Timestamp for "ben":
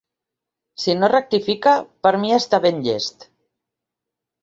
2.67-2.83